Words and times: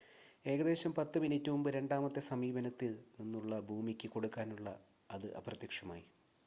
ഏകദേശം 0.45 0.91
10 0.91 1.19
മിനിറ്റ് 1.19 1.51
മുമ്പ് 1.51 1.69
രണ്ടാമത്തെ 1.69 2.21
സമീപനത്തിൽ 2.21 2.91
നിന്നുള്ള 3.19 3.59
ഭൂമിയ്ക്ക് 3.59 4.07
കൊടുക്കാനുള്ള 4.07 4.69
അത് 5.09 5.27
അപ്രത്യക്ഷമായി 5.35 6.05